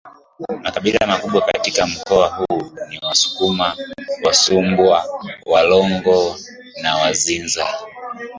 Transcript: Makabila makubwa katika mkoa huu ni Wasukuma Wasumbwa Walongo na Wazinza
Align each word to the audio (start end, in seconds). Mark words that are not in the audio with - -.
Makabila 0.63 1.05
makubwa 1.07 1.41
katika 1.41 1.87
mkoa 1.87 2.27
huu 2.27 2.71
ni 2.89 2.99
Wasukuma 3.03 3.77
Wasumbwa 4.23 5.21
Walongo 5.45 6.35
na 6.81 6.95
Wazinza 6.95 7.67